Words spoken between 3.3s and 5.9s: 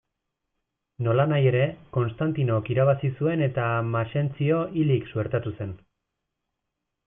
eta Maxentzio hilik suertatu zen.